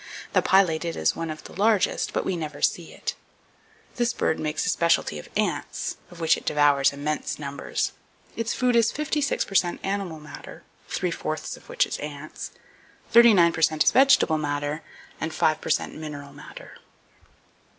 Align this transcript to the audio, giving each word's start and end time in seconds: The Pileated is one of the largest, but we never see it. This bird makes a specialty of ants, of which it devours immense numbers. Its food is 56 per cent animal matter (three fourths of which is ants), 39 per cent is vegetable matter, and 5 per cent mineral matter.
The 0.33 0.41
Pileated 0.41 0.95
is 0.95 1.15
one 1.15 1.29
of 1.29 1.43
the 1.43 1.53
largest, 1.53 2.11
but 2.11 2.25
we 2.25 2.35
never 2.35 2.59
see 2.59 2.91
it. 2.91 3.13
This 3.97 4.13
bird 4.13 4.39
makes 4.39 4.65
a 4.65 4.69
specialty 4.69 5.19
of 5.19 5.29
ants, 5.37 5.97
of 6.09 6.19
which 6.19 6.37
it 6.37 6.43
devours 6.45 6.91
immense 6.91 7.37
numbers. 7.37 7.91
Its 8.35 8.51
food 8.51 8.75
is 8.75 8.91
56 8.91 9.45
per 9.45 9.53
cent 9.53 9.79
animal 9.83 10.19
matter 10.19 10.63
(three 10.87 11.11
fourths 11.11 11.55
of 11.55 11.69
which 11.69 11.85
is 11.85 11.99
ants), 11.99 12.49
39 13.11 13.53
per 13.53 13.61
cent 13.61 13.83
is 13.83 13.91
vegetable 13.91 14.39
matter, 14.39 14.81
and 15.19 15.35
5 15.35 15.61
per 15.61 15.69
cent 15.69 15.93
mineral 15.93 16.33
matter. 16.33 16.79